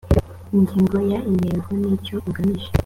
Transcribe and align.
ingingo 0.57 0.97
ya 1.11 1.19
intego 1.31 1.69
n 1.81 1.83
icyo 1.95 2.15
ugamije 2.29 2.69